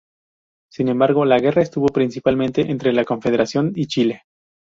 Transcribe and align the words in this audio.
Sin 0.71 0.87
embargo, 0.87 1.25
la 1.25 1.37
guerra 1.37 1.61
estuvo 1.61 1.85
principalmente 1.85 2.71
entre 2.71 2.91
la 2.91 3.05
Confederación 3.05 3.71
y 3.75 3.85
Chile. 3.85 4.23